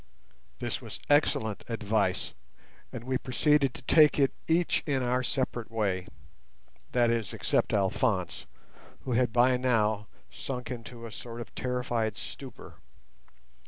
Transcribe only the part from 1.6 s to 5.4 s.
advice, and we proceeded to take it each in our